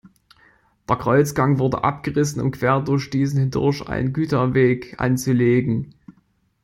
Der 0.89 0.95
Kreuzgang 0.95 1.59
wurde 1.59 1.83
abgerissen 1.83 2.41
um 2.41 2.49
quer 2.49 2.81
durch 2.81 3.11
diesen 3.11 3.39
hindurch 3.39 3.87
einen 3.87 4.13
Güterweg 4.13 4.99
anzulegen. 4.99 5.93